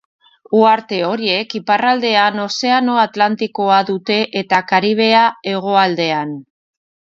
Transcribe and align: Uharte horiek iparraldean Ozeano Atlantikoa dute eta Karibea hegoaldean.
Uharte 0.59 1.01
horiek 1.07 1.51
iparraldean 1.59 2.43
Ozeano 2.45 2.95
Atlantikoa 3.01 3.77
dute 3.91 4.19
eta 4.43 4.63
Karibea 4.73 5.21
hegoaldean. 5.53 6.35